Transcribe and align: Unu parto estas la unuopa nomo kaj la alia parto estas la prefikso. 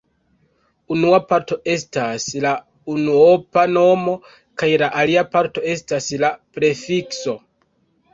Unu 0.93 1.09
parto 1.31 1.57
estas 1.73 2.23
la 2.45 2.53
unuopa 2.93 3.65
nomo 3.73 4.15
kaj 4.63 4.71
la 4.85 4.89
alia 5.03 5.25
parto 5.35 5.65
estas 5.75 6.09
la 6.25 6.33
prefikso. 6.57 7.37